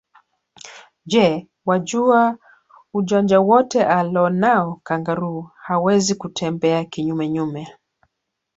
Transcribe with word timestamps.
Je 1.05 1.47
wajua 1.65 2.37
ujanja 2.93 3.39
wote 3.39 3.85
alonao 3.85 4.79
kangaroo 4.83 5.49
hawezi 5.61 6.15
kutembea 6.15 6.85
kinyume 6.85 7.29
nyume 7.29 7.67